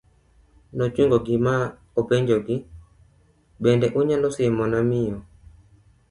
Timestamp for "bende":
3.63-3.87